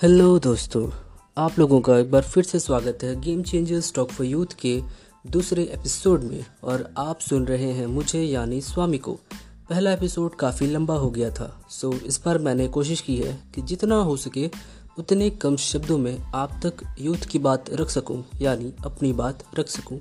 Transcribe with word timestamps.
Hello 0.00 0.38
दोस्तों, 0.38 0.88
आप 1.36 1.58
लोगों 1.58 1.80
का 1.80 1.96
एक 1.98 2.10
बार 2.10 2.22
फिर 2.22 2.44
से 2.44 2.58
स्वागत 2.58 2.98
है 3.02 3.20
game 3.20 3.42
changers 3.42 3.92
talk 3.94 4.10
for 4.10 4.26
youth 4.26 4.54
के 4.60 4.80
दूसरे 5.26 5.62
एपिसोड 5.64 6.22
में। 6.22 6.44
और 6.64 6.88
आप 6.98 7.18
सुन 7.20 7.44
रहे 7.46 7.72
हैं 7.72 7.86
मुझे, 7.86 8.22
यानी 8.22 8.60
स्वामी 8.60 8.98
को। 8.98 9.12
पहला 9.70 9.92
एपिसोड 9.92 10.34
काफ़ी 10.34 10.66
लंबा 10.66 10.94
हो 10.94 11.10
गया 11.10 11.30
था 11.30 11.50
सो 11.70 11.92
इस 11.92 12.20
बार 12.24 12.38
मैंने 12.38 12.68
कोशिश 12.68 13.00
की 13.00 13.16
है 13.16 13.38
कि 13.54 13.62
जितना 13.62 13.96
हो 13.96 14.16
सके 14.16 14.48
उतने 14.98 15.28
कम 15.36 15.56
शब्दों 15.56 15.98
में 15.98 16.18
आप 16.34 16.58
तक 16.64 16.82
यूथ 17.00 17.28
की 17.30 17.38
बात 17.38 17.70
रख 17.70 17.90
सकूँ, 17.90 18.24
यानी 18.42 18.72
अपनी 18.84 19.12
बात 19.12 19.44
रख 19.58 19.68
सकूँ। 19.68 20.00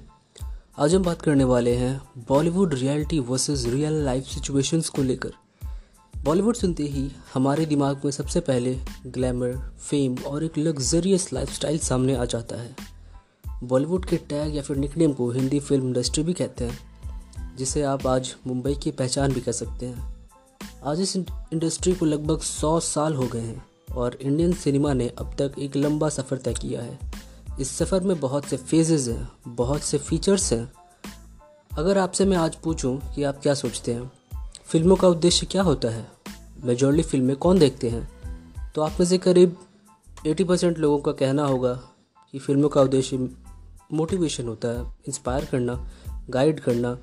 आज 0.80 0.96
हम 0.96 1.04
बात 1.04 1.22
करने 1.22 1.44
वाले 1.44 1.76
हैं 1.76 2.02
Bollywood 2.30 2.74
reality 2.74 3.20
versus 3.20 3.66
real 3.66 4.04
life 4.06 4.24
situations 4.26 4.90
को 4.90 5.02
लेकर। 5.02 5.34
बॉलीवुड 6.24 6.56
सुनते 6.56 6.84
ही 6.84 7.12
हमारे 7.34 7.66
दिमाग 7.66 8.02
में 8.06 8.12
सबसे 8.12 8.40
पहले 8.40 8.76
ग्लैमर 9.08 9.54
फेम 9.80 10.16
और 10.28 10.44
एक 10.44 10.58
लग्जरियस 10.58 11.34
लाइफस्टाइल 11.34 11.78
सामने 11.80 12.16
आ 12.16 12.26
जाता 12.26 12.56
है। 12.56 12.76
बॉलीवुड 13.64 14.06
के 14.06 14.18
टैग 14.18 14.56
या 14.56 14.62
फिर 14.62 14.78
निकनेम 14.78 15.14
को 15.14 15.30
हिंदी 15.32 15.60
फ़िल्म 15.60 15.88
इंडस्ट्री 15.88 16.24
भी 16.24 16.34
कहते 16.34 16.66
हैं, 16.66 16.78
जिसे 17.58 17.82
आप 17.82 18.08
आज 18.08 18.36
मुंबई 18.48 18.76
की 18.76 18.92
पहचान 18.92 19.34
भी 19.34 19.42
कह 19.42 19.52
सकते 19.52 19.86
हैं। 19.86 20.28
आज 20.86 21.02
इस 21.02 21.16
इंडस्ट्री 21.18 21.94
को 21.94 22.06
लगभग 22.06 22.40
सौ 22.40 22.80
साल 22.80 23.16
हो 23.16 23.28
गए 23.28 23.42
हैं 23.42 23.66
और 23.96 24.16
इंडियन 24.16 24.54
सिनेमा 24.54 24.94
ने 24.94 25.08
अब 25.10 25.34
तक 25.42 25.60
एक 25.60 25.76
लंबा 25.76 26.10
सफ़र 26.10 26.38
तय 26.38 26.54
किया 26.54 26.82
है। 26.82 27.00
इस 27.60 27.78
सफ़र 27.78 28.04
में 28.04 28.20
बहुत 28.20 28.46
से 28.46 28.58
फेजेस 28.58 29.08
हैं, 29.08 29.32
बहुत 29.48 29.82
से 29.82 29.98
फीचर्स 29.98 30.54
हैं। 30.54 30.72
अगर 31.78 31.98
आपसे 31.98 32.26
मैं 32.26 32.38
आज 32.38 32.56
पूछूँ 32.56 33.00
कि 33.16 33.24
आप 33.24 33.40
क्या 33.40 33.54
सोचते 33.54 33.94
हैं 33.94 34.12
फ़िल्मों 34.72 34.96
का 34.96 35.08
उद्देश्य 35.08 35.46
क्या 35.46 35.62
होता 35.62 35.88
है? 35.88 36.08
मेजोरली 36.64 37.04
फ़िल्में 37.04 37.36
कौन 37.36 37.60
देखते 37.60 37.90
हैं? 37.90 38.10
तो 38.76 38.82
आप 38.82 38.92
में 39.00 39.08
से 39.08 39.18
करीब 39.18 39.58
80 40.28 40.44
परसेंट 40.44 40.78
लोगों 40.80 41.00
का 41.00 41.12
कहना 41.12 41.46
होगा 41.46 41.74
कि 42.32 42.40
फ़िल्मों 42.40 42.70
का 42.70 42.82
उद्देश्य 42.82 43.30
मोटिवेशन 43.94 44.48
होता 44.48 44.68
है 44.68 44.86
इंस्पायर 45.08 45.46
करना 45.46 45.90
गाइड 46.30 46.60
करना, 46.60 46.98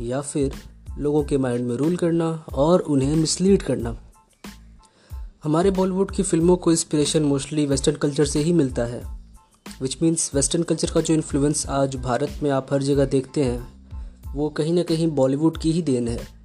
या 0.00 0.20
फिर 0.20 0.54
लोगों 0.98 1.24
के 1.24 1.38
माइंड 1.38 1.66
में 1.66 1.76
रूल 1.76 1.96
करना 1.96 2.44
और 2.54 2.80
उन्हें 2.80 3.16
मिसलीड 3.16 3.62
करना। 3.62 3.96
हमारे 5.44 5.70
बॉलीवुड 5.70 6.10
की 6.10 6.22
फ़िल्मों 6.22 6.56
को 6.56 6.70
इंस्पिरेशन 6.70 7.22
मोस्टली 7.22 7.66
वेस्टर्न 7.66 7.96
कल्चर 7.96 8.24
से 8.24 8.40
ही 8.40 8.52
मिलता 8.52 8.84
है 8.84 9.02
विच 9.82 9.98
मीन्स 10.02 10.34
वेस्टर्न 10.34 10.62
कल्चर 10.62 10.90
का 10.90 11.00
जो 11.00 11.14
इन्फ्लुएंस 11.14 11.66
आज 11.66 11.96
भारत 11.96 12.40
में 12.42 12.50
आप 12.50 12.72
हर 12.72 12.82
जगह 12.82 13.04
देखते 13.04 13.44
हैं, 13.44 13.68
वो 14.34 14.50
कहीं 14.50 14.72
ना 14.72 14.82
कहीं 14.82 15.08
बॉलीवुड 15.08 15.58
की 15.58 15.72
ही 15.72 15.82
देन 15.82 16.08
है। 16.08 16.41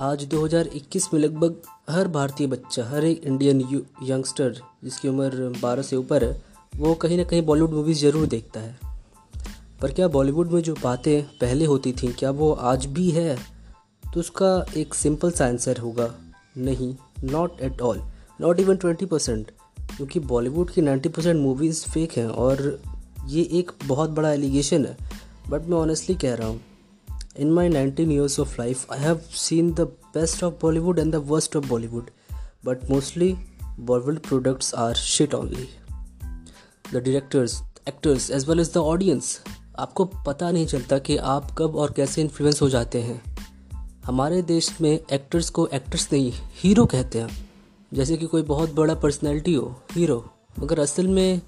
आज 0.00 0.24
2021 0.28 1.04
में 1.14 1.20
लगभग 1.20 1.62
हर 1.90 2.08
भारतीय 2.08 2.46
बच्चा, 2.46 2.84
हर 2.84 3.04
एक 3.04 3.24
इंडियन 3.24 3.60
यंगस्टर 4.02 4.60
जिसकी 4.84 5.08
उम्र 5.08 5.52
12 5.62 5.82
से 5.82 5.96
ऊपर 5.96 6.24
है, 6.24 6.42
वो 6.76 6.94
कहीं 6.94 7.16
ना 7.16 7.24
कहीं 7.24 7.42
बॉलीवुड 7.42 7.70
मूवीज़ 7.70 8.00
ज़रूर 8.00 8.26
देखता 8.26 8.60
है। 8.60 8.78
पर 9.82 9.92
क्या 9.92 10.08
बॉलीवुड 10.08 10.52
में 10.52 10.60
जो 10.62 10.74
बातें 10.74 11.22
पहले 11.40 11.64
होती 11.64 11.92
थी, 11.92 12.12
क्या 12.12 12.30
वो 12.30 12.52
आज 12.52 12.86
भी 12.86 13.10
है? 13.10 13.38
तो 14.14 14.20
उसका 14.20 14.66
एक 14.76 14.94
सिंपल 14.94 15.30
सा 15.30 15.46
आंसर 15.46 15.78
होगा, 15.78 16.14
नहीं 16.56 16.94
not 17.24 17.60
at 17.60 17.80
all 17.80 18.02
not 18.40 18.60
even 18.60 18.76
twenty 18.76 19.06
percent 19.06 19.50
क्योंकि 19.96 20.20
बॉलीवुड 20.20 20.70
की 20.70 20.82
नाइन्टी 20.82 21.08
परसेंट 21.08 21.40
मूवीज़ 21.40 21.84
फेक 21.84 22.12
हैं 22.12 22.28
और 22.28 22.80
ये 23.26 23.48
एक 23.52 23.72
बहुत 23.86 24.10
बड़ा 24.10 24.32
एलिगेशन 24.32 24.86
है। 24.86 24.96
बट 25.48 25.62
मैं 25.62 25.76
ऑनेस्टली 25.78 26.16
कह 26.16 26.34
रहा 26.34 26.48
हूँ 26.48 26.60
In 27.36 27.52
my 27.52 27.68
19 27.68 28.10
years 28.10 28.38
of 28.38 28.56
life, 28.56 28.86
I 28.90 28.96
have 28.96 29.22
seen 29.30 29.74
the 29.74 29.86
best 30.14 30.42
of 30.42 30.58
Bollywood 30.58 30.98
and 30.98 31.12
the 31.12 31.20
worst 31.20 31.54
of 31.54 31.64
Bollywood, 31.64 32.06
but 32.64 32.88
mostly 32.88 33.36
Bollywood 33.78 34.22
products 34.22 34.72
are 34.72 34.94
shit 34.94 35.34
only. 35.34 35.68
The 36.84 37.02
directors, 37.02 37.62
actors, 37.86 38.30
as 38.30 38.46
well 38.46 38.58
as 38.58 38.70
the 38.70 38.82
audience, 38.82 39.28
आपको 39.78 40.04
पता 40.26 40.50
नहीं 40.50 40.66
चलता 40.66 40.98
कि 40.98 41.16
आप 41.32 41.50
कब 41.58 41.76
और 41.76 41.92
कैसे 41.96 42.22
influence 42.22 42.62
हो 42.62 42.68
जाते 42.68 43.02
हैं 43.02 43.20
हमारे 44.06 44.40
देश 44.50 44.70
में 44.80 44.90
एक्टर्स 44.90 45.50
को 45.50 45.66
एक्टर्स 45.74 46.08
नहीं 46.12 46.32
हीरो 46.62 46.86
कहते 46.94 47.18
हैं 47.18 47.36
जैसे 47.92 48.16
कि 48.16 48.26
कोई 48.26 48.42
बहुत 48.54 48.72
बड़ा 48.74 48.94
पर्सनैलिटी 49.04 49.54
हो 49.54 49.68
हीरो 49.92 50.18
मगर 50.58 50.80
असल 50.80 51.08
में 51.18 51.40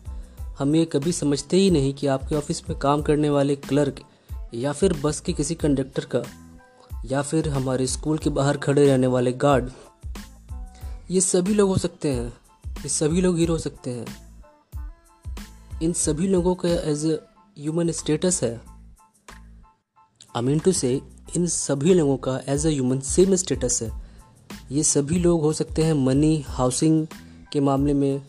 हम 0.58 0.74
ये 0.76 0.84
कभी 0.92 1.12
समझते 1.12 1.56
ही 1.56 1.70
नहीं 1.70 1.94
कि 1.94 2.06
आपके 2.16 2.36
ऑफ़िस 2.36 2.62
में 2.68 2.78
काम 2.78 3.02
करने 3.02 3.30
वाले 3.30 3.56
क्लर्क 3.56 4.04
या 4.54 4.72
फिर 4.72 4.92
बस 5.02 5.20
के 5.20 5.32
किसी 5.32 5.54
कंडक्टर 5.54 6.04
का, 6.14 6.22
या 7.06 7.22
फिर 7.22 7.48
हमारे 7.48 7.86
स्कूल 7.86 8.18
के 8.18 8.30
बाहर 8.30 8.56
खड़े 8.56 8.86
रहने 8.86 9.06
वाले 9.06 9.32
गार्ड 9.34 9.70
ये 11.10 11.20
सभी 11.20 11.54
लोग 11.54 11.68
हो 11.68 11.76
सकते 11.76 12.12
हैं। 12.12 12.26
ये 12.64 12.88
सभी 12.88 13.20
लोग 13.20 13.36
हीरो 13.38 13.54
हो 13.54 13.58
सकते 13.58 13.90
हैं। 13.90 14.06
इन 15.82 15.92
सभी 15.92 16.28
लोगों 16.28 16.54
का 16.54 16.68
एज 16.68 17.04
ए 17.06 17.18
ह्यूमन 17.56 17.90
स्टेटस 17.92 18.42
है। 18.42 18.60
आई 20.36 20.42
मीन 20.42 20.58
टू 20.58 20.72
से 20.72 20.92
इन 21.36 21.46
सभी 21.46 21.94
लोगों 21.94 22.16
का 22.18 22.40
as 22.48 22.66
a 22.66 22.70
human 22.70 23.00
same 23.00 23.34
status 23.34 23.78
है। 23.82 23.90
ये 24.72 24.82
सभी 24.82 25.18
लोग 25.18 25.42
हो 25.42 25.52
सकते 25.52 25.82
हैं 25.82 25.94
मनी 25.96 26.44
हाउसिंग 26.48 27.06
के 27.52 27.60
मामले 27.60 27.94
में। 27.94 28.22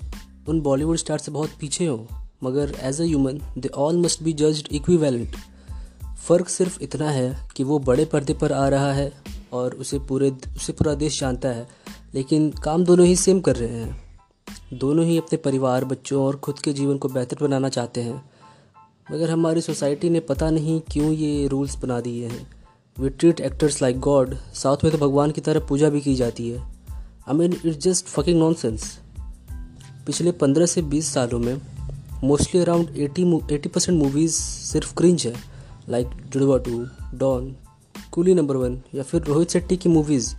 उन 0.48 0.62
बॉलीवुड 0.62 0.98
स्टार 0.98 1.18
से 1.18 1.32
बहुत 1.32 1.50
पीछे 1.60 1.86
हो, 1.86 2.08
मगर 2.44 2.76
as 2.80 3.02
a 3.02 3.06
human 3.06 3.42
they 3.58 3.70
all 3.78 4.02
must 4.02 4.24
be 4.24 4.34
judged 4.34 4.68
equivalent 4.72 5.36
फ़र्क 6.28 6.50
सिर्फ़ 6.50 6.82
इतना 6.82 7.10
है 7.10 7.50
कि 7.56 7.64
वो 7.64 7.80
बड़े 7.80 8.06
पर्दे 8.06 8.34
पर 8.34 8.52
आ 8.52 8.68
रहा 8.70 8.94
है 8.94 9.14
और 9.54 9.74
उसे 9.74 10.00
पूरे, 10.00 10.32
उसे 10.56 10.74
पूरा 10.74 10.94
देश 10.94 11.20
जानता 11.20 11.50
है, 11.50 11.68
लेकिन 12.16 12.50
काम 12.50 12.86
दोनों 12.86 13.06
ही 13.06 13.16
सेम 13.16 13.40
कर 13.40 13.56
रहे 13.56 13.70
हैं। 13.70 14.20
दोनों 14.74 15.06
ही 15.06 15.18
अपने 15.18 15.38
परिवार, 15.38 15.86
बच्चों 15.86 16.24
और 16.24 16.36
खुद 16.36 16.60
के 16.60 16.74
जीवन 16.74 16.98
को 16.98 17.08
बेहतर 17.08 17.38
बनाना 17.42 17.70
चाहते 17.70 18.02
हैं। 18.02 18.30
मगर 19.12 19.30
हमारी 19.30 19.62
सोसाइटी 19.62 20.10
ने 20.10 20.20
पता 20.20 20.50
नहीं 20.50 20.82
क्यों 20.92 21.12
ये 21.12 21.48
रूल्स 21.48 21.76
बना 21.76 22.02
दिए 22.02 22.28
हैं। 22.28 22.52
We 23.00 23.10
treat 23.10 23.40
actors 23.40 23.82
like 23.82 24.00
god 24.00 24.36
south 24.54 24.78
में 24.84 24.92
तो 24.92 25.00
भगवान 25.00 25.32
की 25.32 25.42
तरह 25.42 25.60
पूजा 25.60 25.90
भी 25.90 26.02
की 26.02 26.16
जाती 26.16 26.50
है। 26.50 26.60
I 27.30 27.34
mean 27.34 27.54
it's 27.66 27.78
just 27.78 28.06
fucking 28.06 28.40
nonsense 28.40 29.00
पिछले 30.06 30.32
पंद्रह 30.32 30.66
से 30.66 30.82
बीस 30.82 31.14
सालों 31.14 31.40
में 31.40 31.62
mostly 32.24 32.62
around 32.62 32.98
eighty 32.98 33.38
eighty 33.52 33.70
percent 33.70 34.04
movies 34.04 34.34
सिर्फ़ 34.34 34.96
क्रिंज 34.96 35.28
है। 35.28 35.59
Like 35.90 36.10
Judwaa 36.30 36.58
two 36.58 36.86
Don 37.14 37.56
Coolie 38.12 38.34
number 38.34 38.56
one 38.56 38.82
या 38.96 39.04
फिर 39.04 39.24
रोहित 39.24 39.50
शेट्टी 39.50 39.78
की 39.78 39.90
मूवीज़ 39.90 40.34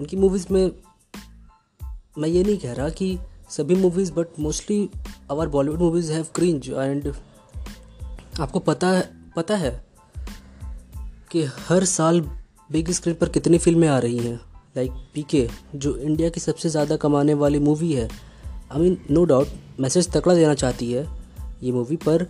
उनकी 0.00 0.16
मूवीज़ 0.16 0.46
में 0.50 0.70
मैं 2.18 2.28
ये 2.28 2.42
नहीं 2.44 2.58
कह 2.58 2.72
रहा 2.72 2.88
कि 2.88 3.18
सभी 3.50 3.74
movies 3.74 4.12
but 4.12 4.38
mostly 4.40 4.88
our 5.30 5.48
Bollywood 5.48 5.80
movies 5.80 6.12
have 6.12 6.26
cringe 6.34 6.68
and 6.70 7.12
आपको 8.40 8.58
पता 8.58 8.88
है 8.88 9.08
पता 9.36 9.56
है 9.56 9.70
कि 11.30 11.42
हर 11.68 11.84
साल 11.84 12.20
बिग 12.70 12.90
स्क्रीन 12.90 13.14
पर 13.14 13.28
कितनी 13.28 13.58
फ़िल्में 13.58 13.88
आ 13.88 13.98
रही 13.98 14.18
हैं। 14.18 14.40
लाइक 14.76 14.92
पी 15.14 15.22
के 15.22 15.48
जो 15.74 15.96
इंडिया 15.96 16.28
की 16.28 16.40
सबसे 16.40 16.68
ज़्यादा 16.68 16.96
कमाने 16.96 17.34
वाली 17.34 17.58
मूवी 17.58 17.92
है। 17.92 18.08
I 18.72 18.80
mean 18.80 18.98
no 19.10 19.24
doubt 19.24 19.48
message 19.80 20.10
तकड़ा 20.12 20.34
देना 20.34 20.54
चाहती 20.54 20.92
है 20.92 21.06
ये 21.62 21.72
मूवी 21.72 21.96
पर 21.96 22.26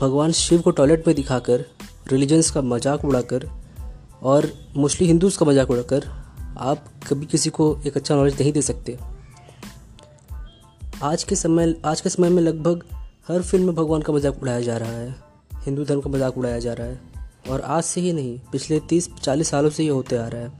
भगवान 0.00 0.32
शिव 0.32 0.60
को 0.60 0.70
टॉयलेट 0.70 1.06
में 1.06 1.14
दिखाकर 1.16 1.64
रिलीजन्स 2.08 2.50
का 2.50 2.62
मज़ाक 2.62 3.04
उड़ाकर 3.04 3.48
और 4.22 4.50
मोस्टली 4.76 5.06
हिंदूज़ 5.06 5.38
का 5.38 5.46
मज़ाक 5.46 5.70
उड़ाकर 5.70 6.08
आप 6.58 6.84
कभी 7.08 7.26
किसी 7.26 7.50
को 7.50 7.66
एक 7.86 7.96
अच्छा 7.96 8.14
नॉलेज 8.14 8.40
नहीं 8.40 8.52
दे 8.52 8.62
सकते। 8.62 8.96
आज 11.02 11.24
के 11.24 11.36
समय, 11.36 11.74
आज 11.84 12.00
के 12.00 12.08
समय 12.08 12.28
में 12.30 12.42
लगभग 12.42 12.84
हर 13.28 13.42
फ़िल्म 13.42 13.66
में 13.66 13.74
भगवान 13.74 14.02
का 14.02 14.12
मज़ाक 14.12 14.42
उड़ाया 14.42 14.60
जा 14.60 14.76
रहा 14.76 14.90
है, 14.90 15.14
हिंदू 15.64 15.84
धर्म 15.84 16.00
का 16.00 16.10
मज़ाक 16.10 16.38
उड़ाया 16.38 16.58
जा 16.58 16.72
रहा 16.72 16.86
है 16.86 17.00
और 17.50 17.60
आज 17.60 17.82
से 17.84 18.00
ही 18.00 18.12
नहीं, 18.12 18.38
पिछले 18.52 18.80
तीस, 18.80 19.08
चालीस 19.14 19.48
सालों 19.48 19.70
से 19.70 19.84
ये 19.84 19.90
होते 19.90 20.16
आ 20.16 20.26
रहा 20.26 20.42
है। 20.42 20.52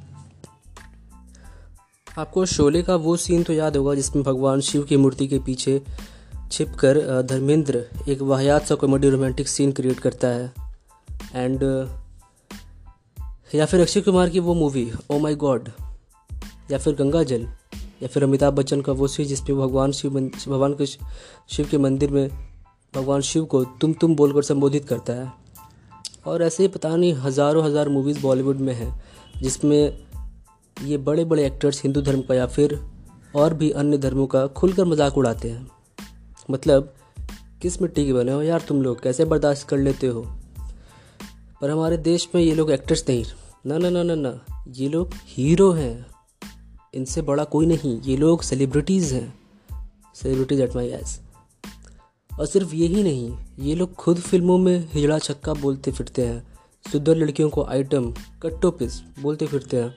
आपको 2.19 2.45
शोले 2.47 2.83
का 2.83 2.97
वो 2.97 3.17
सीन 3.17 3.43
तो 3.43 3.53
याद 3.53 3.77
होगा 3.77 3.95
जिसमें 3.95 4.25
भगवान 4.25 4.61
शिव 4.61 4.83
की 4.83 4.97
मूर्ति 4.97 5.27
के 5.27 5.39
पीछे 5.39 5.81
छिपकर 6.53 7.01
धर्मेंद्र 7.23 7.85
एक 8.09 8.23
वाहियात 8.23 8.67
सा 8.67 8.75
कॉमेडी 8.75 9.11
रोमांटिक 9.11 9.49
सीन 9.49 9.73
क्रिएट 9.73 10.01
करता 10.01 10.29
है। 10.29 10.53
एंड 11.35 11.63
या 13.55 13.67
फिर 13.67 13.81
अक्षय 13.81 14.01
कुमार 14.01 14.31
की 14.31 14.41
वो 14.41 14.55
मूवी 14.55 14.91
ओ 15.11 15.19
माई 15.19 15.35
गॉड 15.37 15.69
या 16.71 16.79
फिर 16.79 16.95
गंगा 16.95 17.23
जल, 17.25 17.47
या 18.03 18.09
फिर 18.09 18.25
अमिताभ 18.25 18.55
बच्चन 18.55 18.81
का 18.81 18.93
वो 18.93 19.09
सीन 19.09 19.27
जिसमें 19.27 19.59
भगवान 19.59 19.93
शिव 19.93 20.11
भगवान 20.11 20.75
के 20.75 20.87
शिव 20.87 21.69
के 21.71 21.79
मंदिर 21.79 22.11
में 22.11 22.29
भगवान 22.95 23.21
शिव 23.23 23.45
को 23.45 23.65
तुम 23.81 23.93
तुम 23.93 24.15
बोलकर 24.17 24.43
संबोधित 24.43 24.89
करता 24.89 25.13
है। 25.13 25.33
और 26.27 26.43
ऐसे 26.43 26.63
ही 26.63 26.69
पता 26.69 26.95
नहीं 26.97 27.13
हज़ारों 27.15 27.65
हज़ार 27.65 27.89
मूवीज़ 27.89 28.21
बॉलीवुड 28.23 28.59
में 28.59 28.73
हैं, 28.75 29.03
जिसमें 29.41 30.05
ये 30.77 30.97
बड़े 30.99 31.25
बड़े 31.25 31.47
एक्टर्स 31.47 31.83
हिंदू 31.83 32.01
धर्म 32.03 32.21
का 32.21 32.35
या 32.35 32.47
फिर 32.47 32.79
और 33.37 33.55
भी 33.55 33.71
अन्य 33.73 33.99
धर्मों 33.99 34.27
का 34.27 34.47
खुलकर 34.49 34.85
मज़ाक 34.85 35.19
उड़ाते 35.19 35.51
हैं। 35.51 35.67
मतलब 36.51 36.95
किस 37.63 37.83
मिट्टी 37.83 38.07
के 38.07 38.13
बने 38.13 38.33
हो? 38.33 38.43
यार, 38.43 38.61
तुम 38.61 38.83
लोग 38.83 39.03
कैसे 39.03 39.25
बर्दाश्त 39.25 39.69
कर 39.69 39.79
लेते 39.79 40.07
हो? 40.07 40.37
पर 41.61 41.71
हमारे 41.71 41.97
देश 41.97 42.29
में 42.35 42.43
ये 42.43 42.55
लोग 42.55 42.71
एक्टर्स 42.71 43.05
नहीं। 43.09 43.25
ना 43.67 43.79
ना 43.79 43.91
ना 43.91 44.03
ना 44.03 44.15
ना। 44.15 44.65
ये 44.69 44.89
लोग 44.89 45.11
हीरो 45.15 45.73
हैं। 45.73 46.07
इनसे 46.95 47.23
बड़ा 47.23 47.45
कोई 47.45 47.67
नहीं। 47.67 48.01
ये 48.01 48.17
लोग 48.17 48.43
सेलिब्रिटीज़ 48.43 49.15
हैं। 49.15 49.39
सेलिब्रिटीज 50.15 50.61
एट 50.61 50.77
माई 50.77 50.89
एस 50.89 51.21
और 52.41 52.47
सिर्फ़ 52.47 52.75
यही 52.75 53.03
नहीं, 53.03 53.39
ये 53.59 53.75
लोग 53.75 53.95
खुद 53.95 54.17
फ़िल्मों 54.17 54.59
में 54.59 54.89
हिजड़ा 54.93 55.19
छक्का 55.19 55.55
बोलते 55.55 55.93
फिरते 55.93 56.27
हैं। 56.27 56.59
सुंदर 56.93 57.17
लड़कियों 57.17 57.51
को 57.51 57.65
आइटम 57.65 58.13
कट्टो 58.43 58.71
पिस 58.71 59.01
बोलते 59.01 59.47
फिरते 59.47 59.77
हैं। 59.77 59.97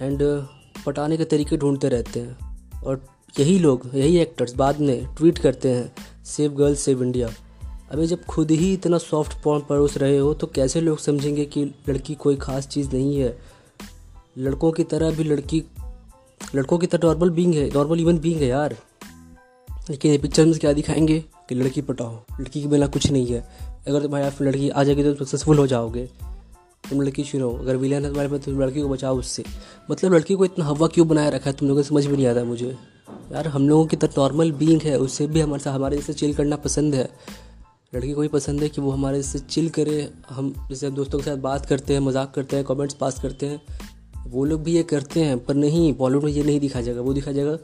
एंड 0.00 0.46
पटाने 0.86 1.16
के 1.16 1.24
तरीके 1.24 1.56
ढूंढते 1.56 1.88
रहते 1.88 2.20
हैं। 2.20 2.52
और 2.80 3.06
यही 3.40 3.58
लोग, 3.58 3.90
यही 3.94 4.18
एक्टर्स 4.18 4.54
बाद 4.54 4.80
में 4.80 5.14
ट्वीट 5.14 5.38
करते 5.38 5.68
हैं 5.68 5.92
सेव 6.24 6.52
गर्ल्स 6.52 6.80
सेव 6.80 7.02
इंडिया 7.02 7.30
अभी 7.90 8.06
जब 8.06 8.24
खुद 8.24 8.50
ही 8.50 8.72
इतना 8.72 8.98
सॉफ्ट 8.98 9.42
पॉर्न 9.42 9.62
परोस 9.68 9.96
रहे 9.96 10.18
हो 10.18 10.34
तो 10.34 10.46
कैसे 10.46 10.80
लोग 10.80 10.98
समझेंगे 10.98 11.44
कि 11.44 11.64
लड़की 11.64 12.14
कोई 12.14 12.36
ख़ास 12.36 12.66
चीज़ 12.66 12.92
नहीं 12.92 13.16
है? 13.16 13.38
लड़कों 14.38 14.72
की 14.72 14.84
तरह 14.84 15.10
भी 15.10 15.24
लड़की, 15.24 15.62
लड़कों 16.54 16.78
की 16.78 16.86
तरह 16.86 17.00
नॉर्मल 17.04 17.30
बींग 17.30 17.54
है 17.54 17.68
नॉर्मल 17.74 18.00
इवन 18.00 18.18
बींग 18.18 18.36
है 18.36 18.46
यार। 18.46 18.76
लेकिन 19.90 20.12
ये 20.12 20.18
पिक्चर 20.18 20.46
में 20.46 20.58
क्या 20.58 20.72
दिखाएँगे 20.72 21.18
कि 21.48 21.54
लड़की 21.54 21.82
पटाओ, 21.82 22.20
लड़की 22.40 22.62
के 22.62 22.68
बिना 22.68 22.86
कुछ 22.86 23.10
नहीं 23.10 23.26
है। 23.26 23.48
अगर 23.88 24.02
तुम्हारे 24.02 24.26
आप 24.26 24.42
लड़की 24.42 24.68
आ 24.68 24.84
जाएगी 24.84 25.04
तो 25.04 25.14
सक्सेसफुल 25.14 25.58
हो 25.58 25.66
जाओगे। 25.66 26.06
तुम 26.90 27.00
लड़की 27.02 27.22
चुनो, 27.22 27.50
अगर 27.50 27.76
विलियन 27.76 28.02
है 28.02 28.08
तुम्हारे 28.08 28.28
पास 28.28 28.40
तो 28.40 28.52
लड़की 28.52 28.80
को 28.80 28.88
बचाओ 28.88 29.18
उससे। 29.18 29.44
मतलब 29.90 30.14
लड़की 30.14 30.34
को 30.34 30.44
इतना 30.44 30.64
हवा 30.64 30.86
क्यों 30.86 31.08
बनाया 31.08 31.28
रखा 31.28 31.50
है, 31.50 31.56
तुम 31.56 31.68
लोगों 31.68 31.82
को 31.82 31.88
समझ 31.88 32.06
में 32.06 32.16
नहीं 32.16 32.26
आता 32.26 32.44
मुझे। 32.44 32.91
यार, 33.32 33.46
हम 33.48 33.68
लोगों 33.68 33.86
की 33.86 33.96
तरह 33.96 34.12
नॉर्मल 34.18 34.52
बींग 34.52 34.82
है, 34.82 34.98
उसे 34.98 35.26
भी 35.26 35.40
हमारे 35.40 35.62
साथ, 35.62 35.72
हमारे 35.72 35.96
जैसे 35.96 36.12
चिल 36.12 36.34
करना 36.34 36.56
पसंद 36.56 36.94
है। 36.94 37.08
लड़की 37.94 38.12
को 38.12 38.20
भी 38.20 38.28
पसंद 38.28 38.62
है 38.62 38.68
कि 38.68 38.80
वो 38.80 38.90
हमारे 38.90 39.22
से 39.22 39.38
चिल 39.38 39.68
करे। 39.68 40.12
हम 40.30 40.66
जैसे 40.70 40.90
दोस्तों 40.90 41.18
के 41.18 41.24
साथ 41.24 41.36
बात 41.36 41.66
करते 41.66 41.92
हैं, 41.92 42.00
मज़ाक 42.00 42.34
करते 42.34 42.56
हैं 42.56 42.64
कमेंट्स 42.64 42.94
पास 42.94 43.20
करते 43.20 43.46
हैं। 43.46 43.62
वो 44.26 44.44
लोग 44.44 44.62
भी 44.62 44.72
ये 44.72 44.82
करते 44.82 45.20
हैं, 45.20 45.38
पर 45.44 45.54
नहीं 45.54 45.92
बॉलीवुड 45.94 46.24
में 46.24 46.32
ये 46.32 46.42
नहीं 46.42 46.60
दिखाया 46.60 46.84
जाएगा। 46.84 47.00
वो 47.00 47.12
दिखाया 47.14 47.36
जाएगा 47.36 47.56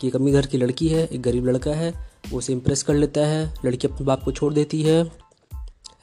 कि 0.00 0.08
एक 0.08 0.16
घर 0.16 0.46
की 0.46 0.58
लड़की 0.58 0.88
है, 0.88 1.06
एक 1.06 1.22
गरीब 1.22 1.46
लड़का 1.46 1.70
है, 1.70 1.92
वो 2.30 2.38
उसे 2.38 2.52
इम्प्रेस 2.52 2.82
कर 2.82 2.94
लेता 2.94 3.20
है, 3.20 3.54
लड़की 3.64 3.88
अपने 3.88 4.06
बाप 4.06 4.22
को 4.22 4.32
छोड़ 4.32 4.54
देती 4.54 4.82
है 4.82 5.04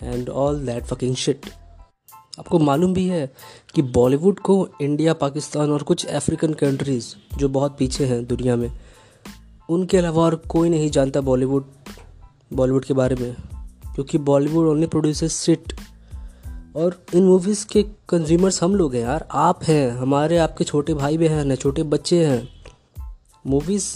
and 0.04 0.30
all 0.30 0.60
that 0.66 0.84
fucking 0.84 1.16
shit 1.16 1.46
आपको 2.40 2.60
मालूम 2.60 2.94
भी 2.94 3.08
है 3.08 3.34
कि 3.76 3.82
बॉलीवुड 3.82 4.40
को 4.40 4.70
इंडिया 4.82 5.14
पाकिस्तान 5.14 5.72
और 5.72 5.84
कुछ 5.84 6.06
अफ्रीकन 6.06 6.54
कंट्रीज़ 6.54 7.16
जो 7.38 7.50
बहुत 7.50 7.76
पीछे 7.78 8.06
हैं 8.06 8.26
दुनिया 8.26 8.56
में 8.56 8.72
उनके 9.72 9.98
अलावा 9.98 10.24
और 10.24 10.36
कोई 10.50 10.70
नहीं 10.70 10.90
जानता 10.92 11.22
बॉलीवुड 11.22 11.66
बॉलीवुड 12.54 12.86
के 12.86 12.94
बारे 12.94 13.16
में, 13.16 13.36
क्योंकि 13.96 14.18
बॉलीवुड 14.18 14.68
ओनली 14.68 14.88
प्रोड्यूसर 14.88 15.28
सिट 15.28 15.74
और 16.76 17.06
इन 17.16 17.24
मूवीज़ 17.24 17.66
के 17.68 17.84
कंज्यूमर्स 18.10 18.62
हम 18.64 18.76
लोग 18.76 18.96
हैं 18.96 19.02
यार, 19.02 19.28
आप 19.32 19.64
हैं, 19.64 19.92
हमारे 19.92 20.38
आपके 20.38 20.64
छोटे 20.64 20.94
भाई 20.94 21.18
बहन 21.18 21.52
हैं 21.52 21.58
छोटे 21.58 21.84
बच्चे 21.84 22.26
हैं। 22.26 22.48
मूवीज़ 23.48 23.96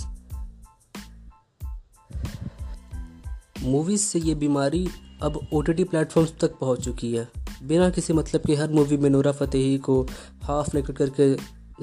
मूवीज़ 3.63 4.01
से 4.01 4.19
ये 4.19 4.36
बीमारी 4.36 4.88
अब 5.21 5.39
ओ 5.54 5.62
टी 5.62 5.74
टी 5.74 5.83
प्लेटफॉर्म्स 5.83 6.33
तक 6.42 6.57
पहुँच 6.57 6.81
चुकी 6.81 7.16
है। 7.16 7.28
बिना 7.63 7.89
किसी 7.89 8.13
मतलब 8.13 8.42
के 8.42 8.56
हर 8.56 8.71
मूवी 8.71 8.98
में 8.98 9.10
नूरा 9.10 9.31
फतेही 9.31 9.78
को 9.78 10.01
हाफ़ 10.44 10.75
नेकेड 10.78 10.95
करके 10.95 11.33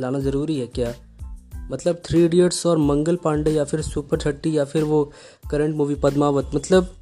लाना 0.01 0.19
ज़रूरी 0.19 0.59
है 0.61 0.67
क्या? 0.67 0.95
मतलब 1.71 2.03
थ्री 2.05 2.25
इडियट्स 2.25 2.67
और 2.67 2.79
मंगल 2.79 3.17
पांडे 3.17 3.51
या 3.51 3.65
फिर 3.65 3.81
सुपर 3.83 4.19
थर्टी 4.19 4.59
या 4.59 4.65
फिर 4.65 4.85
वो 4.85 5.13
करंट 5.51 5.77
मूवी 5.77 5.95
पद्मावत 5.95 6.51
मतलब 6.55 6.95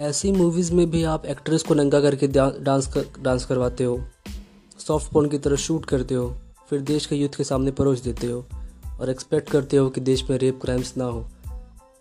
ऐसी 0.00 0.32
मूवीज़ 0.32 0.72
में 0.72 0.90
भी 0.90 1.04
आप 1.04 1.26
एक्ट्रेस 1.26 1.62
को 1.62 1.74
नंगा 1.74 2.00
करके 2.00 2.26
डांस 2.60 2.86
कर 2.86 3.04
डांस 3.22 3.44
करवाते 3.44 3.84
हो 3.84 4.00
सॉफ्ट 4.78 5.12
पॉन 5.12 5.28
की 5.28 5.38
तरह 5.38 5.56
शूट 5.56 5.86
करते 5.86 6.14
हो, 6.14 6.36
फिर 6.70 6.80
देश 6.80 7.06
के 7.06 7.16
यूथ 7.16 7.28
के 7.28 7.44
सामने 7.44 7.70
परोस 7.70 8.02
देते 8.02 8.26
हो 8.26 8.46
और 9.00 9.10
एक्सपेक्ट 9.10 9.50
करते 9.50 9.76
हो 9.76 9.90
कि 9.90 10.00
देश 10.00 10.30
में 10.30 10.38
रेप 10.38 10.60
क्राइम्स 10.62 10.96
ना 10.96 11.04
हो। 11.04 11.28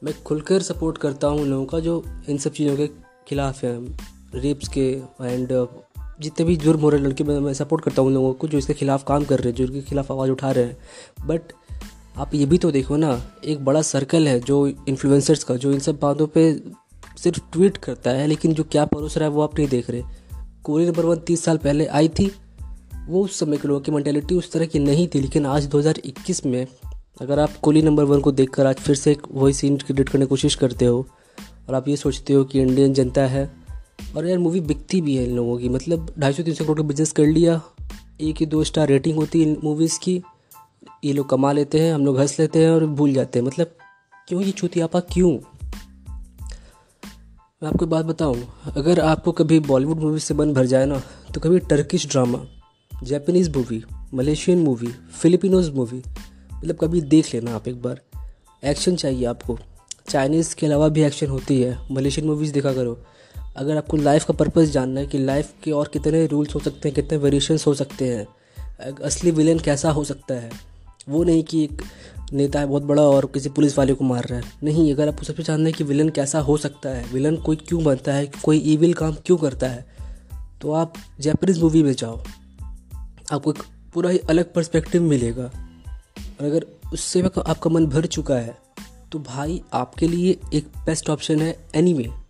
मैं 0.04 0.24
खुलकर 0.24 0.62
सपोर्ट 0.62 0.98
करता 0.98 1.28
हूँ 1.28 1.42
उन 1.42 1.48
लोगों 1.48 1.66
का 1.66 1.80
जो 1.80 2.04
इन 2.30 2.38
सब 2.38 2.52
चीज़ों 2.52 2.78
के 2.78 2.88
खिलाफ 3.28 3.64
हैं 3.64 4.00
रेप्स 4.36 4.68
के 4.68 5.02
एंड 5.22 5.68
जितने 6.20 6.46
भी 6.46 6.56
जुर्म 6.56 6.80
हो 6.80 6.90
रहे 6.90 7.02
लड़के 7.02 7.24
में, 7.24 7.40
मैं 7.40 7.54
सपोर्ट 7.54 7.84
करता 7.84 8.02
हूँ 8.02 8.10
उन 8.10 8.14
लोगों 8.14 8.34
को 8.34 8.48
जो 8.48 8.58
इसके 8.58 8.74
खिलाफ 8.74 9.04
काम 9.08 9.24
कर 9.24 9.40
रहे 9.40 9.50
हैं, 9.50 9.56
जो 9.56 9.64
इनके 9.64 9.82
खिलाफ 9.82 10.12
आवाज़ 10.12 10.32
उठा 10.32 10.52
रहे 10.52 10.64
हैं। 10.64 11.28
बट 11.28 11.54
आप 12.18 12.34
ये 12.36 12.46
भी 12.46 12.58
तो 12.58 12.72
देखो 12.72 12.98
ना, 12.98 13.22
एक 13.46 13.64
बड़ा 13.66 13.82
सर्कल 13.82 14.28
है 14.28 14.40
जो 14.40 14.66
इन्फ्लुएंसर्स 14.68 15.44
का, 15.44 15.56
जो 15.56 15.72
इन 15.72 15.80
सब 15.80 16.00
बातों 16.00 16.28
पे 16.28 16.52
सिर्फ़ 17.18 17.40
ट्वीट 17.54 17.78
करता 17.78 18.12
है, 18.12 18.28
लेकिन 18.28 18.54
जो 18.54 18.64
क्या 18.64 18.86
परोस 18.86 19.18
रहा 19.18 19.30
है 19.30 19.36
वो 19.36 19.42
आप 19.42 19.58
नहीं 19.60 19.68
देख 19.68 19.90
रहे। 19.90 20.04
कोरी 20.64 20.86
नंबर 20.86 21.06
वन 21.06 21.18
तीस 21.18 21.44
साल 21.44 21.58
पहले 21.58 21.86
आई 21.86 22.10
थी, 22.10 22.32
वो 23.08 23.24
उस 23.24 23.40
समय 23.40 23.58
के 23.58 23.68
लोगों 23.68 23.82
की 23.82 23.92
मैंटेलिटी 23.92 24.36
उस 24.36 24.52
तरह 24.52 24.66
की 24.66 24.80
नहीं 24.80 25.08
थी, 25.08 25.20
लेकिन 25.22 25.46
आज 25.46 25.68
2021 25.68 26.46
में 26.46 26.66
अगर 27.22 27.40
आप 27.40 27.56
कोहली 27.62 27.82
नंबर 27.82 28.04
वन 28.04 28.20
को 28.20 28.32
देखकर 28.32 28.66
आज 28.66 28.76
फिर 28.76 28.96
से 28.96 29.12
एक 29.12 29.22
वही 29.32 29.54
सीन 29.54 29.78
क्रिएट 29.78 30.10
करने 30.10 30.26
की 30.26 30.30
कोशिश 30.30 30.56
करते 30.56 30.86
हो, 30.86 31.06
और 31.70 31.76
आप 31.76 31.88
ये 31.88 31.96
सोचते 31.98 32.34
हो 32.34 32.44
कि 32.44 32.62
इंडियन 32.62 32.94
जनता 32.94 33.22
है 33.28 33.50
और 34.16 34.28
यार 34.28 34.38
मूवी 34.38 34.62
बिकती 34.62 35.02
भी 35.02 35.16
है 35.16 35.24
इन 35.24 35.36
लोगों 35.36 35.58
की। 35.58 35.70
मतलब 35.70 36.14
ढाई 36.20 36.34
सौ, 36.34 36.44
तीन 36.44 36.54
सौ 36.54 36.64
करोड़ 36.64 36.78
का 36.78 36.84
बिज़नेस 36.84 37.12
कर 37.12 37.26
लिया। 37.26 37.62
एक 38.22 38.38
ही 38.38 38.46
दो 38.46 38.64
स्टार 38.64 38.88
रेटिंग 38.88 39.16
होती 39.16 39.42
है 39.42 39.48
इन 39.48 39.58
मूवीज़ 39.64 40.00
की। 40.00 40.22
ये 41.04 41.14
लोग 41.14 41.30
कमा 41.30 41.52
लेते 41.52 41.80
हैं, 41.80 41.94
हम 41.94 42.06
लोग 42.06 42.20
हंस 42.20 42.40
लेते 42.40 42.64
हैं 42.64 42.72
और 42.72 42.86
भूल 42.86 43.14
जाते 43.14 43.40
हैं। 43.40 43.46
मतलब 43.46 43.76
क्यों 44.28 44.42
ये 44.42 44.52
चूतियापा 44.52 45.00
क्यों? 45.00 45.32
मैं 47.64 47.70
आपको 47.70 47.86
बात 47.86 48.06
बताऊँ, 48.06 48.42
अगर 48.76 49.00
आपको 49.00 49.32
कभी 49.32 49.60
बॉलीवुड 49.60 50.00
मूवी 50.00 50.20
से 50.20 50.34
मन 50.34 50.54
भर 50.54 50.66
जाए 50.66 50.86
ना 50.86 51.02
तो 51.34 51.40
कभी 51.42 51.60
Turkish 51.60 52.08
drama 52.08 52.46
Japanese 53.04 53.50
movie 53.58 53.84
Malaysian 54.14 54.60
movie 54.60 54.88
Filipinos 55.22 55.70
movie 55.70 56.02
मतलब 56.54 56.78
कभी 56.82 57.02
देख 57.02 57.34
लेना 57.34 57.56
आप 57.56 57.68
एक 57.68 57.82
बार। 57.82 58.02
एक्शन 58.64 58.96
चाहिए 58.96 59.26
आपको। 59.26 59.58
चाइनीज़ 60.10 60.56
के 60.56 60.66
अलावा 60.66 60.88
भी 60.88 61.02
एक्शन 61.02 61.28
होती 61.28 61.62
है। 61.62 61.78
मलेशियन 61.92 62.28
मूवीज़ 62.28 62.54
देखा 62.54 62.74
करो। 62.74 62.94
अगर 63.58 63.78
आपको 63.78 63.98
लाइफ 63.98 64.26
का 64.26 64.34
पर्पज़ 64.34 64.72
जानना 64.72 65.00
है 65.00 65.08
कि 65.08 65.18
लाइफ 65.18 65.54
के 65.64 65.72
और 65.72 65.88
कितने 65.88 66.26
रूल्स 66.26 66.56
हो 66.56 66.60
सकते 66.60 66.90
हैं, 66.90 66.96
कितने 66.96 67.18
वेरिएशंस 67.18 67.68
हो 67.68 67.74
सकते 67.74 68.06
हैं 68.06 68.28
असली 69.04 69.32
विलेन 69.32 69.60
कैसा 69.60 69.92
हो 69.92 70.04
सकता 70.04 70.34
है, 70.34 70.50
वो 71.10 71.24
नहीं 71.24 71.44
कि 71.44 71.64
एक 71.64 71.82
नेता 72.34 72.60
है, 72.60 72.66
बहुत 72.66 72.84
बड़ा 72.84 73.04
और 73.04 73.26
किसी 73.26 73.50
पुलिस 73.50 73.78
वाले 73.78 73.94
को 73.94 74.04
मार 74.04 74.24
रहा 74.24 74.40
है। 74.40 74.46
नहीं, 74.64 74.94
अगर 74.94 75.08
आपको 75.08 75.24
सबसे 75.24 75.44
जानना 75.44 75.66
है 75.66 75.72
कि 75.72 75.84
विलन 75.84 76.10
कैसा 76.10 76.40
हो 76.40 76.58
सकता 76.58 76.90
है 76.90 77.06
विलन 77.14 77.36
कोई 77.38 77.56
क्यों 77.56 77.84
बनता 77.84 78.14
है 78.14 78.26
कोई 78.44 78.60
ईविल 78.66 78.94
काम 78.94 79.16
क्यों 79.26 79.38
करता 79.38 79.68
है 79.68 79.86
तो 80.62 80.72
आप 80.72 80.94
जैपनीज़ 81.20 81.60
मूवी 81.60 81.84
में 81.84 81.94
जाओ। 81.94 82.22
आपको 83.32 83.52
एक 83.52 83.64
पूरा 83.94 84.10
ही 84.10 84.18
अलग 84.20 84.54
पर्सपेक्टिव 84.54 85.02
मिलेगा। 85.02 85.44
और 85.44 86.46
अगर 86.46 86.66
उससे 86.94 87.22
आपका 87.22 87.70
मन 87.70 87.86
भर 87.86 88.06
चुका 88.06 88.36
है 88.36 88.58
तो 89.12 89.20
भाई 89.20 89.62
आपके 89.74 90.08
लिए 90.08 90.38
एक 90.54 90.68
बेस्ट 90.86 91.10
ऑप्शन 91.10 91.42
है 91.42 91.52
एनी 91.76 91.92
एनीमे 91.92 92.27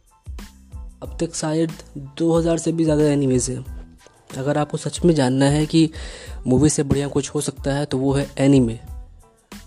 अब 1.01 1.17
तक 1.19 1.35
शायद 1.35 1.71
2000 2.17 2.57
से 2.57 2.71
भी 2.71 2.83
ज़्यादा 2.83 3.03
एनीमेज 3.03 3.49
है। 3.49 3.63
अगर 4.29 4.57
आपको 4.57 4.77
सच 4.77 4.99
में 5.05 5.13
जानना 5.15 5.45
है 5.45 5.65
कि 5.65 5.89
मूवी 6.47 6.69
से 6.69 6.83
बढ़िया 6.83 7.07
कुछ 7.07 7.29
हो 7.29 7.41
सकता 7.41 7.73
है 7.73 7.85
तो 7.85 7.97
वो 7.97 8.13
है 8.13 8.27
एनीमे। 8.37 8.79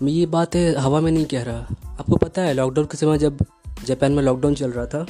मैं 0.01 0.11
ये 0.11 0.25
बात 0.25 0.55
है, 0.55 0.73
हवा 0.75 0.99
में 1.01 1.11
नहीं 1.11 1.25
कह 1.25 1.43
रहा। 1.43 1.59
आपको 1.91 2.15
पता 2.15 2.41
है 2.41 2.53
लॉकडाउन 2.53 2.87
के 2.87 2.97
समय 2.97 3.17
जब 3.17 3.45
जापान 3.85 4.11
में 4.11 4.23
लॉकडाउन 4.23 4.55
चल 4.55 4.71
रहा 4.71 4.85
था, 4.85 5.05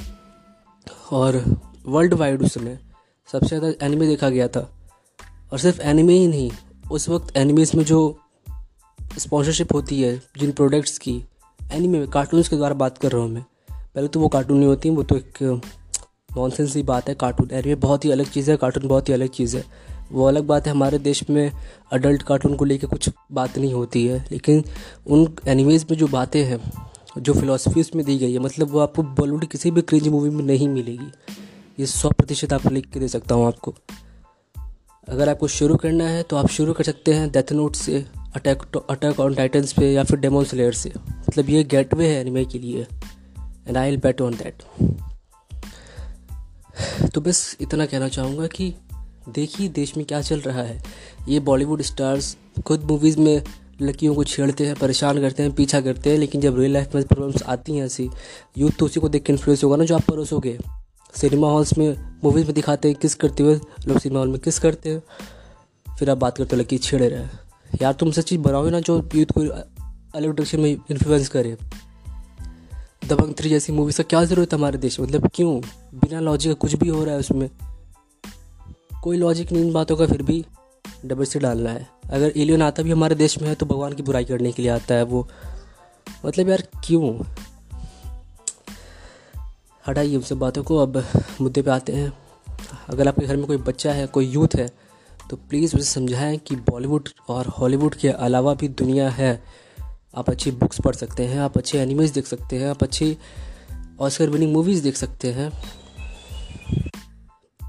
और 1.12 1.44
वर्ल्ड 1.88 2.14
वाइड 2.14 2.42
उस 2.42 2.54
समय 2.54 2.80
सबसे 3.30 3.48
ज़्यादा 3.50 3.86
एनिमे 3.86 4.08
देखा 4.08 4.30
गया 4.30 4.48
था। 4.48 4.68
और 5.52 5.60
सिर्फ़ 5.60 5.82
एनिमे 5.82 6.14
ही 6.14 6.28
नहीं, 6.28 6.52
उस 6.92 7.10
वक्त 7.10 7.36
एनिमेज 7.38 7.76
में 7.76 7.84
जो 7.86 8.18
स्पॉन्सरशिप 9.00 9.74
होती 9.74 10.02
है, 10.02 10.16
जिन 10.40 10.52
प्रोडक्ट्स 10.52 10.98
की, 10.98 11.24
एनिमे 11.60 12.00
में 12.00 12.08
कार्टून्स 12.10 12.50
के 12.50 12.56
द्वारा 12.56 12.74
बात 12.76 12.98
कर 12.98 13.12
रहा 13.12 13.22
हूँ 13.22 13.30
मैं। 13.30 13.46
पहले 13.70 14.08
तो 14.08 14.20
वो 14.20 14.28
कार्टून 14.28 14.58
नहीं 14.58 14.68
होती, 14.68 14.90
वो 14.90 15.04
तो 15.04 15.18
एक 15.18 15.62
नॉनसेंस 16.38 16.76
ही 16.76 16.84
बात 16.84 17.10
है 17.10 17.16
कार्टून 17.16 17.50
एनिमे 17.52 17.76
बहुत 17.78 18.06
ही 18.06 18.12
अलग 18.12 18.26
चीज़ 18.26 18.52
है 18.52 18.58
कार्टून 18.58 18.88
बहुत 18.88 19.10
ही 19.10 19.14
अलग 19.14 19.30
चीज़ 19.30 19.56
है। 19.58 19.64
वो 20.12 20.26
अलग 20.26 20.44
बात 20.44 20.66
है, 20.68 20.72
हमारे 20.72 21.00
देश 21.00 21.24
में 21.30 21.52
अडल्ट 21.92 22.22
कार्टून 22.22 22.56
को 22.56 22.66
लेकर 22.66 22.88
कुछ 22.88 23.10
बात 23.32 23.58
नहीं 23.58 23.74
होती 23.74 24.06
है, 24.08 24.26
लेकिन 24.32 24.64
उन 25.08 25.28
एनिमेज़ 25.48 25.86
में 25.92 25.98
जो 25.98 26.08
बातें 26.08 26.44
हैं, 26.44 26.60
जो 27.18 27.34
फिलोसफी 27.34 27.82
उसमें 27.82 28.06
दी 28.06 28.18
गई 28.18 28.34
है 28.34 28.40
मतलब 28.40 28.72
वो 28.72 28.80
आपको 28.80 29.04
बॉलीवुड 29.04 29.46
किसी 29.46 29.72
भी 29.72 29.82
क्रिंज 29.82 30.08
मूवी 30.08 30.30
में 30.30 30.44
नहीं 30.44 30.70
मिलेगी। 30.70 31.12
ये 31.80 31.86
सौ 31.86 32.10
प्रतिशत 32.10 32.54
आपको 32.54 32.70
लिख 32.70 32.90
के 32.94 33.00
दे 33.00 33.08
सकता 33.08 33.36
हूँ 33.36 33.48
आपको। 33.48 33.76
अगर 35.08 35.30
आपको 35.30 35.48
शुरू 35.48 35.76
करना 35.76 36.08
है 36.08 36.24
तो 36.24 36.36
आप 36.36 36.48
शुरू 36.50 36.74
कर 36.74 36.84
सकते 36.84 37.14
हैं 37.14 37.32
डेथ 37.32 37.52
नोट 37.54 37.76
से 37.76 38.06
अटैक 38.36 38.78
अटैक 38.90 39.20
ऑन 39.20 39.34
टाइटन्स 39.36 39.74
पे, 39.74 39.92
या 39.92 40.04
फिर 40.04 40.20
डेमोन 40.20 40.46
स्लेयर 40.46 40.74
से। 40.74 40.92
मतलब 40.98 41.50
ये 41.50 41.64
गेटवे 41.66 42.08
है 42.08 42.20
एनिमे 42.22 42.46
के 42.46 42.60
लिए 42.60 42.88
and 43.68 43.78
I 43.78 43.90
will 43.90 44.00
bet 44.00 44.22
on 44.22 44.34
that 44.34 44.64
तो 47.14 47.22
बस 47.22 47.58
इतना 47.62 47.86
कहना 47.86 48.08
चाहूँगा 48.08 48.48
कि 48.48 48.74
देखिए 49.30 49.68
देश 49.70 49.98
में 49.98 50.06
क्या 50.06 50.22
चल 50.22 50.40
रहा 50.40 50.62
है। 50.62 50.84
ये 51.28 51.40
बॉलीवुड 51.40 51.82
स्टार्स 51.82 52.38
खुद 52.66 52.84
मूवीज़ 52.84 53.20
में 53.20 53.44
लड़कियों 53.82 54.16
को 54.16 54.24
छेड़ते 54.24 54.66
हैं, 54.66 54.76
परेशान 54.76 55.20
करते 55.22 55.44
हैं, 55.44 55.52
पीछा 55.52 55.82
करते 55.82 56.10
हैं, 56.10 56.18
लेकिन 56.18 56.42
जब 56.42 56.60
रियल 56.60 56.74
लाइफ 56.74 56.96
में 56.96 57.04
प्रॉब्लम्स 57.04 57.44
आती 57.44 57.76
हैं 57.76 57.86
ऐसी 57.86 58.10
यूथ 58.58 58.72
तो 58.80 58.86
उसी 58.86 59.00
को 59.00 59.10
देख 59.10 59.24
के 59.24 59.34
इन्फ्लुएंस 59.34 59.64
होगा 59.64 59.76
ना 59.76 59.86
जो 59.86 59.96
आप 59.96 60.02
परोसोगे। 60.02 60.58
सिनेमा 61.16 61.48
हॉल्स 61.48 61.78
में 61.78 62.20
मूवीज़ 62.24 62.46
में 62.46 62.56
दिखाते 62.56 62.88
हैं 62.88 62.98
किस 63.02 63.16
करते 63.16 63.44
हुए 63.44 63.56
लोग 63.88 64.00
सिनेमा 64.00 64.20
हॉल 64.20 64.30
में 64.30 64.40
किस 64.40 64.60
करते 64.60 64.90
हैं। 64.90 65.04
फिर 66.00 66.10
आप 66.10 66.18
बात 66.18 66.38
करते 66.38 66.56
हो, 66.56 66.60
लड़की 66.60 66.78
छेड़े 66.78 67.10
रहे। 67.10 67.26
यार 67.82 67.94
तुम 67.94 68.12
सच 68.12 68.24
चीज़ 68.24 68.42
बनाओ 68.42 68.70
ना 68.70 68.80
जो 68.80 69.10
यूथ 69.16 69.26
को 69.38 69.44
इलेक्ट्रिशियन 70.20 70.64
में 70.64 70.72
इन्फ्लुएंस 70.72 71.30
करे। 71.30 71.58
दबंग 73.12 73.34
थ्री 73.34 73.50
जैसी 73.50 73.74
मूवीज़ 73.74 73.98
का 73.98 74.04
क्या 74.04 74.24
ज़रूरत 74.26 74.54
है 74.54 74.60
हमारे 74.60 74.78
देश 74.78 75.00
में? 75.00 75.08
मतलब 75.08 75.30
क्यों? 75.34 75.62
बिना 75.94 76.20
लॉजिक 76.20 76.52
का 76.52 76.54
कुछ 76.54 76.76
भी 76.76 76.90
हो 76.90 77.04
रहा 77.04 77.14
है 77.14 77.20
उसमें। 77.20 77.50
कोई 79.04 79.18
लॉजिक 79.18 79.52
नहीं 79.52 79.64
इन 79.64 79.74
बातों 79.74 79.96
का, 79.98 80.06
फिर 80.06 80.22
भी 80.24 80.46
डबल 81.06 81.26
से 81.26 81.40
डालना 81.40 81.70
है। 81.70 81.88
अगर 82.12 82.34
एलियन 82.38 82.62
आता 82.62 82.84
भी 82.84 82.92
हमारे 82.92 83.16
देश 83.16 83.42
में 83.42 83.50
है 83.50 83.56
तो 83.56 83.66
भगवान 83.66 83.94
की 83.94 84.04
बुराई 84.04 84.26
करने 84.26 84.52
के 84.52 84.62
लिए 84.62 84.72
आता 84.72 84.96
है 84.96 85.04
वो। 85.04 85.28
मतलब 86.26 86.50
यार, 86.50 86.68
क्यों? 86.86 87.24
हटाइए 89.88 90.16
उन 90.16 90.22
सब 90.22 90.40
बातों 90.40 90.64
को, 90.64 90.78
अब 90.78 91.04
मुद्दे 91.42 91.62
पे 91.62 91.72
आते 91.72 91.94
हैं। 91.94 92.14
अगर 92.90 93.08
आपके 93.08 93.26
घर 93.28 93.38
में 93.38 93.46
कोई 93.46 93.58
बच्चा 93.58 93.94
है, 93.94 94.08
कोई 94.08 94.28
यूथ 94.28 94.56
है 94.56 94.68
तो 95.30 95.36
प्लीज़ 95.36 95.76
उसे 95.76 95.86
समझाएँ 95.86 96.38
कि 96.38 96.56
बॉलीवुड 96.56 97.10
और 97.30 97.48
हॉलीवुड 97.48 97.96
के 97.96 98.10
अलावा 98.10 98.54
भी 98.54 98.68
दुनिया 98.68 99.10
है। 99.10 99.44
आप 100.16 100.30
अच्छी 100.30 100.52
बुक्स 100.52 100.82
पढ़ 100.82 100.96
सकते 100.96 101.26
हैं, 101.26 101.40
आप 101.40 101.58
अच्छे 101.58 101.80
एनिमेज 101.80 102.12
देख 102.12 102.26
सकते 102.26 102.56
हैं, 102.56 102.70
आप 102.70 102.84
अच्छी 102.84 103.18
ऑस्कर 104.00 104.30
विनिंग 104.30 104.54
मूवीज़ 104.54 104.84
देख 104.84 104.96
सकते 104.96 105.32
हैं। 105.32 105.52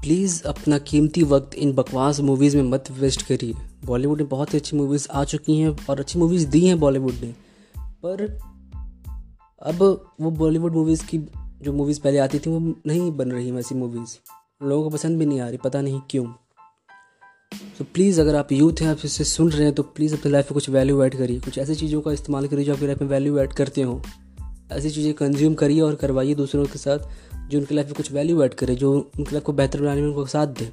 प्लीज़ 0.01 0.43
अपना 0.43 0.77
कीमती 0.77 1.23
वक्त 1.23 1.55
इन 1.55 1.73
बकवास 1.73 2.19
मूवीज़ 2.19 2.57
में 2.57 2.63
मत 2.63 2.91
वेस्ट 2.91 3.21
करिए। 3.21 3.53
बॉलीवुड 3.85 4.17
में 4.17 4.29
बहुत 4.29 4.53
ही 4.53 4.59
अच्छी 4.59 4.77
मूवीज़ 4.77 5.07
आ 5.11 5.23
चुकी 5.23 5.57
हैं 5.57 5.87
और 5.89 5.99
अच्छी 5.99 6.19
मूवीज़ 6.19 6.47
दी 6.47 6.67
हैं 6.67 6.79
बॉलीवुड 6.79 7.13
ने। 7.13 7.35
पर 7.79 8.39
अब 9.61 10.07
वो 10.21 10.31
बॉलीवुड 10.31 10.73
मूवीज़ 10.73 11.05
की 11.05 11.17
जो 11.61 11.73
मूवीज़ 11.73 12.01
पहले 12.01 12.17
आती 12.17 12.39
थी, 12.39 12.49
वो 12.49 12.59
नहीं 12.87 13.11
बन 13.11 13.31
रही 13.31 13.51
वैसी 13.51 13.75
मूवीज़ 13.75 14.17
लोगों 14.63 14.83
को 14.83 14.89
पसंद 14.89 15.19
भी 15.19 15.25
नहीं 15.25 15.41
आ 15.41 15.47
रही, 15.47 15.57
पता 15.57 15.81
नहीं 15.81 16.01
क्यों। 16.09 16.25
तो 17.77 17.83
प्लीज़ 17.83 18.21
अगर 18.21 18.35
आप 18.35 18.51
यूथ 18.51 18.73
हैं, 18.81 18.87
आप 18.87 18.97
इसे 19.05 19.23
सुन 19.23 19.51
रहे 19.51 19.63
हैं 19.63 19.73
तो 19.73 19.83
प्लीज़ 19.83 20.13
अपनी 20.15 20.31
लाइफ 20.31 20.45
में 20.45 20.53
कुछ 20.53 20.69
वैल्यू 20.69 21.03
ऐड 21.03 21.17
करिए। 21.17 21.39
कुछ 21.39 21.57
ऐसी 21.57 21.75
चीज़ों 21.75 22.01
का 22.01 22.11
इस्तेमाल 22.11 22.47
करिए 22.47 22.65
जो 22.65 22.73
आपकी 22.73 22.85
लाइफ 22.85 23.01
में 23.01 23.09
वैल्यू 23.09 23.39
ऐड 23.39 23.53
करते 23.53 23.81
हो। 23.81 24.01
ऐसी 24.71 24.89
चीज़ें 24.89 25.13
कंज्यूम 25.13 25.53
करिए 25.53 25.81
और 25.81 25.95
करवाइए 25.95 26.35
दूसरों 26.35 26.65
के 26.65 26.79
साथ, 26.79 26.99
जो 27.49 27.59
उनकी 27.59 27.75
लाइफ 27.75 27.87
में 27.87 27.95
कुछ 27.95 28.11
वैल्यू 28.11 28.43
ऐड 28.43 28.53
करे, 28.53 28.75
जो 28.75 28.93
उनकी 28.93 29.31
लाइफ 29.31 29.43
को 29.43 29.53
बेहतर 29.53 29.81
बनाने 29.81 30.01
में 30.01 30.07
उनको 30.07 30.25
साथ 30.25 30.47
दें। 30.47 30.67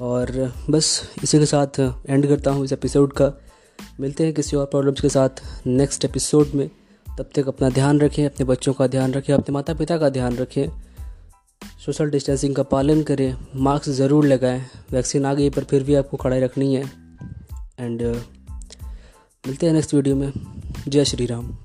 और 0.00 0.52
बस, 0.70 1.02
इसी 1.22 1.38
के 1.38 1.46
साथ 1.46 1.80
एंड 2.06 2.28
करता 2.28 2.50
हूँ 2.50 2.64
इस 2.64 2.72
एपिसोड 2.72 3.12
का। 3.12 3.32
मिलते 4.00 4.24
हैं 4.24 4.34
किसी 4.34 4.56
और 4.56 4.66
प्रॉब्लम्स 4.66 5.00
के 5.00 5.08
साथ 5.08 5.42
नेक्स्ट 5.66 6.04
एपिसोड 6.04 6.48
में। 6.54 6.70
तब 7.18 7.30
तक 7.34 7.48
अपना 7.48 7.68
ध्यान 7.70 8.00
रखें, 8.00 8.26
अपने 8.26 8.46
बच्चों 8.46 8.72
का 8.72 8.86
ध्यान 8.86 9.12
रखें, 9.12 9.34
अपने 9.34 9.52
माता 9.52 9.74
पिता 9.74 9.98
का 9.98 10.08
ध्यान 10.08 10.36
रखें। 10.36 10.68
सोशल 11.86 12.10
डिस्टेंसिंग 12.10 12.54
का 12.54 12.62
पालन 12.62 13.02
करें 13.02 13.36
मास्क 13.56 13.88
ज़रूर 13.88 14.26
लगाएँ 14.26 14.62
वैक्सीन 14.92 15.24
आ 15.24 15.34
गई 15.34 15.50
पर 15.50 15.64
फिर 15.64 15.82
भी 15.82 15.94
आपको 15.94 16.16
कड़ाई 16.16 16.40
रखनी 16.40 16.74
है। 16.74 16.84
एंड 17.80 18.00
uh, 18.00 18.16
मिलते 19.46 19.66
हैं 19.66 19.72
नेक्स्ट 19.72 19.94
वीडियो 19.94 20.16
में। 20.16 20.32
जय 20.88 21.04
श्री 21.04 21.26
राम। 21.26 21.56